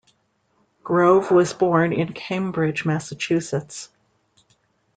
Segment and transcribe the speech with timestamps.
[0.83, 3.89] Grove was born in Cambridge, Massachusetts.